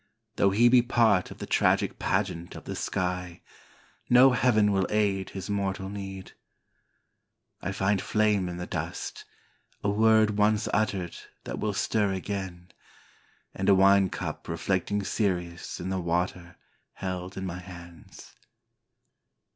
[0.37, 3.43] Though he be part of the tragic pageant of the sky,
[4.09, 6.31] no heaven will aid his mortal need.
[7.61, 9.25] I find flame in the dust,
[9.83, 12.71] a word once uttered that will stir again,
[13.53, 16.57] And a wine cup reflecting Sirius in the water
[16.93, 18.33] held in my hands.